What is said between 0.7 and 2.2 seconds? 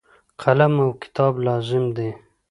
او کتاب لازم دي.